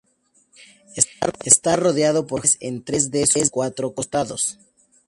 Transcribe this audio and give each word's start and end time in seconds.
Está 1.45 1.75
rodeado 1.75 2.25
por 2.25 2.41
jardines 2.41 2.57
en 2.61 2.83
tres 2.83 3.11
de 3.11 3.27
sus 3.27 3.51
cuatro 3.51 3.93
costados. 3.93 4.57